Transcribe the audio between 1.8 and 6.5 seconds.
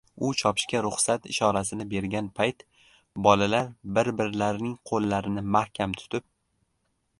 bergan payt bolalar bir-birlarining qoʻllarini mahkam tutib